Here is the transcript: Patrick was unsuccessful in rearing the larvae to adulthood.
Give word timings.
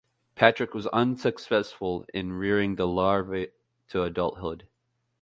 Patrick 0.33 0.73
was 0.73 0.87
unsuccessful 0.87 2.07
in 2.11 2.33
rearing 2.33 2.75
the 2.75 2.87
larvae 2.87 3.49
to 3.89 4.01
adulthood. 4.01 4.65